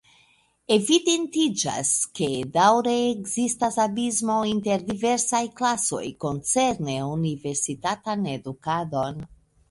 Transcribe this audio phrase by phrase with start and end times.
[0.75, 1.89] Evidentiĝas,
[2.19, 9.21] ke daŭre ekzistas abismo inter diversaj klasoj koncerne universitatan edukadon.